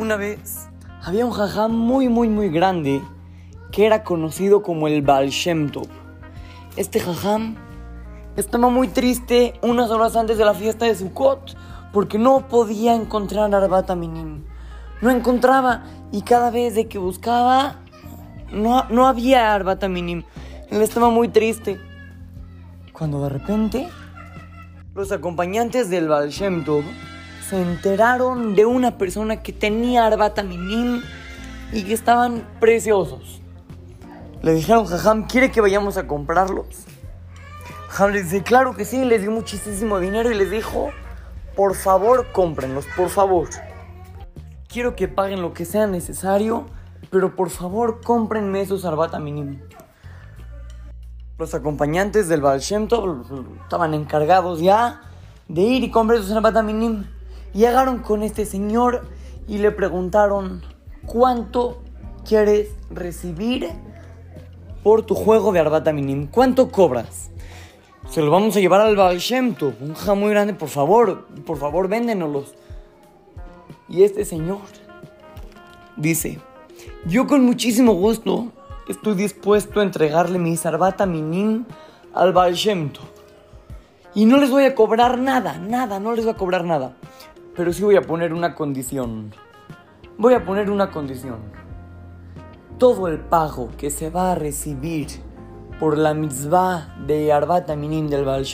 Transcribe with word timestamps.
una 0.00 0.16
vez 0.16 0.66
había 1.02 1.26
un 1.26 1.30
jajam 1.30 1.72
muy, 1.72 2.08
muy, 2.08 2.30
muy 2.30 2.48
grande 2.48 3.02
que 3.70 3.84
era 3.84 4.02
conocido 4.02 4.62
como 4.62 4.88
el 4.88 5.02
Baal. 5.02 5.30
Este 6.76 7.00
jajam 7.00 7.56
estaba 8.34 8.70
muy 8.70 8.88
triste 8.88 9.60
unas 9.60 9.90
horas 9.90 10.16
antes 10.16 10.38
de 10.38 10.46
la 10.46 10.54
fiesta 10.54 10.86
de 10.86 10.94
Sukkot 10.94 11.54
porque 11.92 12.18
no 12.18 12.48
podía 12.48 12.94
encontrar 12.94 13.54
Arbat 13.54 13.94
Minim. 13.94 14.44
No 15.02 15.10
encontraba 15.10 15.84
y 16.12 16.22
cada 16.22 16.50
vez 16.50 16.74
de 16.74 16.88
que 16.88 16.96
buscaba 16.96 17.76
no, 18.50 18.84
no 18.88 19.06
había 19.06 19.52
Arbat 19.52 19.84
Minim. 19.84 20.22
Él 20.70 20.80
estaba 20.80 21.10
muy 21.10 21.28
triste. 21.28 21.78
Cuando 22.94 23.22
de 23.22 23.28
repente 23.28 23.88
los 24.94 25.12
acompañantes 25.12 25.90
del 25.90 26.08
Baal 26.08 26.32
se 27.50 27.60
enteraron 27.60 28.54
de 28.54 28.64
una 28.64 28.96
persona 28.96 29.42
que 29.42 29.52
tenía 29.52 30.06
Arbata 30.06 30.44
Minim 30.44 31.02
y 31.72 31.82
que 31.82 31.94
estaban 31.94 32.46
preciosos. 32.60 33.40
Le 34.40 34.54
dijeron, 34.54 34.86
Jajam, 34.86 35.26
¿quiere 35.26 35.50
que 35.50 35.60
vayamos 35.60 35.96
a 35.96 36.06
comprarlos? 36.06 36.86
Jajam 37.88 38.12
les 38.12 38.30
dice, 38.30 38.44
claro 38.44 38.76
que 38.76 38.84
sí, 38.84 39.04
les 39.04 39.22
dio 39.22 39.32
muchísimo 39.32 39.98
dinero 39.98 40.30
y 40.30 40.36
les 40.36 40.48
dijo, 40.48 40.90
por 41.56 41.74
favor, 41.74 42.28
cómprenlos, 42.30 42.86
por 42.96 43.08
favor. 43.08 43.48
Quiero 44.68 44.94
que 44.94 45.08
paguen 45.08 45.42
lo 45.42 45.52
que 45.52 45.64
sea 45.64 45.88
necesario, 45.88 46.66
pero 47.10 47.34
por 47.34 47.50
favor, 47.50 48.00
cómprenme 48.00 48.60
esos 48.60 48.84
Arbata 48.84 49.18
Minim. 49.18 49.60
Los 51.36 51.52
acompañantes 51.54 52.28
del 52.28 52.42
Baal 52.42 52.60
Shem 52.60 52.86
estaban 53.64 53.94
encargados 53.94 54.60
ya 54.60 55.00
de 55.48 55.62
ir 55.62 55.82
y 55.82 55.90
comprar 55.90 56.20
esos 56.20 56.30
Arbata 56.30 56.62
Minim. 56.62 57.06
Llegaron 57.52 57.98
con 57.98 58.22
este 58.22 58.46
señor 58.46 59.08
y 59.48 59.58
le 59.58 59.72
preguntaron, 59.72 60.62
¿cuánto 61.04 61.80
quieres 62.24 62.68
recibir 62.90 63.68
por 64.84 65.02
tu 65.02 65.16
juego 65.16 65.52
de 65.52 65.58
Arbata 65.58 65.92
Minim? 65.92 66.28
¿Cuánto 66.28 66.70
cobras? 66.70 67.30
Se 68.08 68.22
lo 68.22 68.30
vamos 68.30 68.56
a 68.56 68.60
llevar 68.60 68.80
al 68.80 68.94
Baal 68.94 69.18
Shem 69.18 69.56
un 69.80 69.94
ja 69.94 70.14
muy 70.14 70.30
grande, 70.30 70.54
por 70.54 70.68
favor, 70.68 71.26
por 71.44 71.58
favor, 71.58 71.88
véndenoslos. 71.88 72.54
Y 73.88 74.04
este 74.04 74.24
señor 74.24 74.58
dice, 75.96 76.38
yo 77.06 77.26
con 77.26 77.44
muchísimo 77.44 77.94
gusto 77.94 78.52
estoy 78.88 79.14
dispuesto 79.14 79.80
a 79.80 79.82
entregarle 79.82 80.38
mi 80.38 80.56
Arbata 80.62 81.04
Minim 81.04 81.64
al 82.14 82.32
Baal 82.32 82.54
Shem. 82.54 82.92
Y 84.14 84.24
no 84.24 84.38
les 84.38 84.50
voy 84.50 84.64
a 84.64 84.74
cobrar 84.76 85.18
nada, 85.18 85.58
nada, 85.58 85.98
no 85.98 86.14
les 86.14 86.24
voy 86.24 86.34
a 86.34 86.36
cobrar 86.36 86.64
nada. 86.64 86.94
Pero 87.56 87.72
sí 87.72 87.82
voy 87.82 87.96
a 87.96 88.02
poner 88.02 88.32
una 88.32 88.54
condición. 88.54 89.32
Voy 90.18 90.34
a 90.34 90.44
poner 90.44 90.70
una 90.70 90.90
condición. 90.90 91.38
Todo 92.78 93.08
el 93.08 93.18
pago 93.18 93.70
que 93.76 93.90
se 93.90 94.10
va 94.10 94.32
a 94.32 94.34
recibir 94.34 95.08
por 95.78 95.96
la 95.96 96.14
mitzvah 96.14 96.94
de 97.06 97.32
Arbat 97.32 97.74
Minim 97.74 98.08
del 98.08 98.24
Baal 98.24 98.44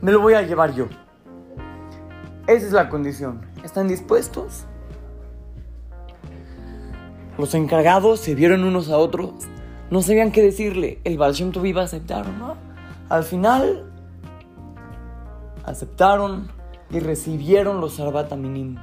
me 0.00 0.12
lo 0.12 0.20
voy 0.20 0.34
a 0.34 0.42
llevar 0.42 0.74
yo. 0.74 0.86
Esa 2.46 2.66
es 2.66 2.72
la 2.72 2.88
condición. 2.88 3.40
¿Están 3.62 3.88
dispuestos? 3.88 4.66
Los 7.38 7.54
encargados 7.54 8.20
se 8.20 8.34
vieron 8.34 8.64
unos 8.64 8.90
a 8.90 8.98
otros. 8.98 9.32
No 9.90 10.02
sabían 10.02 10.30
qué 10.30 10.42
decirle. 10.42 11.00
El 11.04 11.16
Baal 11.16 11.34
iba 11.64 11.80
a 11.80 11.84
aceptar, 11.84 12.28
¿no? 12.28 12.56
Al 13.08 13.24
final, 13.24 13.90
aceptaron 15.64 16.48
y 16.94 17.00
recibieron 17.00 17.80
los 17.80 17.98
Arbata 17.98 18.36
Minim. 18.36 18.76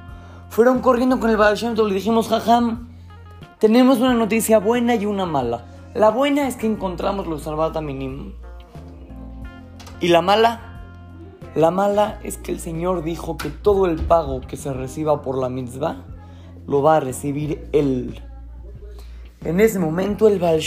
Fueron 0.50 0.80
corriendo 0.80 1.18
con 1.18 1.30
el 1.30 1.38
Baal 1.38 1.56
le 1.58 1.94
dijimos, 1.94 2.28
jajam, 2.28 2.88
tenemos 3.58 4.00
una 4.00 4.12
noticia 4.12 4.58
buena 4.58 4.94
y 4.94 5.06
una 5.06 5.24
mala. 5.24 5.64
La 5.94 6.10
buena 6.10 6.46
es 6.46 6.56
que 6.56 6.66
encontramos 6.66 7.26
los 7.26 7.46
Arbata 7.46 7.80
Minim. 7.80 8.34
¿Y 10.00 10.08
la 10.08 10.20
mala? 10.20 10.60
La 11.54 11.70
mala 11.70 12.18
es 12.22 12.36
que 12.36 12.52
el 12.52 12.60
Señor 12.60 13.02
dijo 13.02 13.38
que 13.38 13.48
todo 13.48 13.86
el 13.86 13.96
pago 13.96 14.42
que 14.42 14.58
se 14.58 14.72
reciba 14.72 15.22
por 15.22 15.38
la 15.38 15.48
mitzvah 15.48 16.04
lo 16.66 16.82
va 16.82 16.96
a 16.96 17.00
recibir 17.00 17.66
Él. 17.72 18.20
En 19.42 19.58
ese 19.58 19.78
momento 19.78 20.28
el 20.28 20.38
Baal 20.38 20.60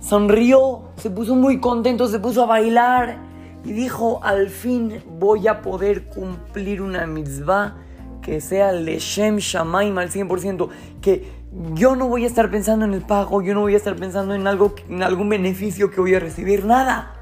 sonrió, 0.00 0.82
se 0.96 1.10
puso 1.10 1.34
muy 1.34 1.60
contento, 1.60 2.08
se 2.08 2.20
puso 2.20 2.42
a 2.42 2.46
bailar 2.46 3.18
y 3.64 3.72
dijo, 3.72 4.20
al 4.22 4.48
fin 4.48 5.02
voy 5.18 5.48
a 5.48 5.60
poder 5.62 6.04
cumplir 6.04 6.80
una 6.80 7.06
mitzvah 7.06 7.76
que 8.22 8.40
sea 8.40 8.72
Leshem 8.72 9.38
Shamaim 9.38 9.96
al 9.98 10.10
100%, 10.10 10.68
que 11.00 11.32
yo 11.74 11.96
no 11.96 12.08
voy 12.08 12.24
a 12.24 12.26
estar 12.26 12.50
pensando 12.50 12.84
en 12.84 12.94
el 12.94 13.02
pago, 13.02 13.42
yo 13.42 13.54
no 13.54 13.60
voy 13.60 13.74
a 13.74 13.76
estar 13.76 13.96
pensando 13.96 14.34
en, 14.34 14.46
algo, 14.46 14.74
en 14.88 15.02
algún 15.02 15.28
beneficio 15.28 15.90
que 15.90 16.00
voy 16.00 16.14
a 16.14 16.20
recibir, 16.20 16.64
nada. 16.64 17.14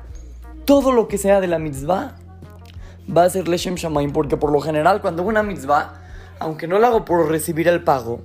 Todo 0.65 0.91
lo 0.93 1.07
que 1.07 1.17
sea 1.17 1.41
de 1.41 1.47
la 1.47 1.59
mitzvah 1.59 2.17
va 3.17 3.23
a 3.23 3.31
ser 3.31 3.47
Leshem 3.47 3.77
Shamaim, 3.77 4.13
porque 4.13 4.37
por 4.37 4.51
lo 4.51 4.61
general 4.61 5.01
cuando 5.01 5.23
hago 5.23 5.29
una 5.29 5.43
mitzvah, 5.43 6.03
aunque 6.39 6.67
no 6.67 6.79
la 6.79 6.89
hago 6.89 7.05
por 7.05 7.29
recibir 7.29 7.69
el 7.69 7.85
pago, 7.85 8.21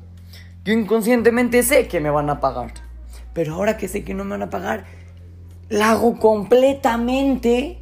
yo 0.66 0.74
inconscientemente 0.74 1.64
sé 1.64 1.88
que 1.88 2.00
me 2.00 2.10
van 2.10 2.30
a 2.30 2.40
pagar. 2.40 2.74
Pero 3.34 3.56
ahora 3.56 3.78
que 3.78 3.88
sé 3.88 4.04
que 4.04 4.14
no 4.14 4.24
me 4.24 4.32
van 4.32 4.44
a 4.44 4.50
pagar, 4.50 4.86
la 5.70 5.92
hago 5.92 6.20
completamente 6.20 7.81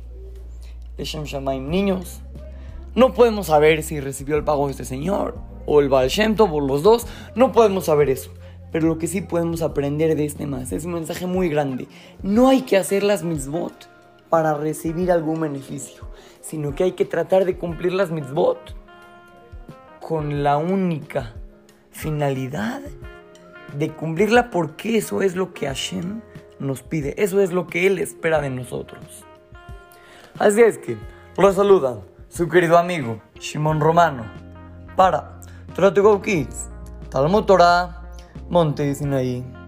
Leshem 0.99 1.23
Shamaim. 1.23 1.69
Niños, 1.69 2.19
no 2.93 3.13
podemos 3.13 3.47
saber 3.47 3.83
si 3.83 4.01
recibió 4.01 4.35
el 4.35 4.43
pago 4.43 4.65
de 4.65 4.71
este 4.71 4.83
señor 4.83 5.37
o 5.65 5.79
el 5.79 5.87
Baal 5.87 6.09
Shem 6.09 6.35
Tov 6.35 6.59
los 6.59 6.83
dos. 6.83 7.07
No 7.35 7.53
podemos 7.53 7.85
saber 7.85 8.09
eso. 8.09 8.31
Pero 8.71 8.87
lo 8.87 8.97
que 8.97 9.07
sí 9.07 9.21
podemos 9.21 9.61
aprender 9.61 10.15
de 10.15 10.25
este 10.25 10.45
más 10.45 10.73
es 10.73 10.83
un 10.83 10.93
mensaje 10.93 11.25
muy 11.25 11.47
grande. 11.47 11.88
No 12.21 12.49
hay 12.49 12.63
que 12.63 12.75
hacer 12.75 13.03
las 13.03 13.23
mitzvot 13.23 13.89
para 14.29 14.53
recibir 14.53 15.11
algún 15.11 15.39
beneficio, 15.39 16.07
sino 16.41 16.75
que 16.75 16.83
hay 16.83 16.91
que 16.91 17.05
tratar 17.05 17.45
de 17.45 17.57
cumplir 17.57 17.93
las 17.93 18.11
mitzvot 18.11 18.75
con 20.01 20.43
la 20.43 20.57
única 20.57 21.33
finalidad 21.91 22.81
de 23.75 23.89
cumplirla 23.89 24.51
porque 24.51 24.97
eso 24.97 25.21
es 25.21 25.35
lo 25.35 25.53
que 25.53 25.65
Hashem 25.65 26.21
nos 26.59 26.83
pide, 26.83 27.15
eso 27.23 27.41
es 27.41 27.53
lo 27.53 27.67
que 27.67 27.88
Él 27.88 27.97
espera 27.99 28.41
de 28.41 28.49
nosotros. 28.49 29.25
Así 30.39 30.61
es 30.61 30.77
que 30.77 30.97
los 31.35 31.55
saluda 31.55 31.97
su 32.29 32.47
querido 32.47 32.77
amigo 32.77 33.19
Shimon 33.38 33.81
Romano 33.81 34.23
para 34.95 35.41
Try 35.75 35.94
to 35.94 36.01
Go 36.01 36.22
Kids, 36.22 36.69
Talmud 37.09 37.44
Torah, 37.44 38.09
Monte 38.50 38.95
Sinaí. 38.95 39.58